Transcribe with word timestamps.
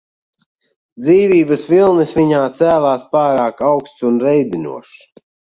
Dzīvības 1.03 1.65
vilnis 1.73 2.13
viņā 2.21 2.39
cēlās 2.61 3.05
pārāk 3.13 3.63
augsts 3.69 4.09
un 4.11 4.19
reibinošs. 4.27 4.99